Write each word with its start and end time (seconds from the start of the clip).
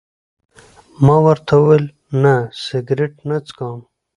ما 1.05 1.15
ورته 1.27 1.53
وویل: 1.57 1.85
نه، 2.21 2.33
سګرېټ 2.65 3.13
نه 3.29 3.37
څکوم. 3.47 3.79